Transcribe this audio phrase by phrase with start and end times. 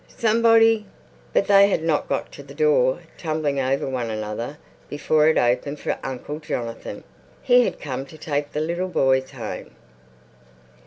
[0.17, 0.87] Somebody!"
[1.31, 4.57] But they had not got to the door, tumbling over one another,
[4.89, 7.03] before it opened for Uncle Jonathan.
[7.43, 9.75] He had come to take the little boys home.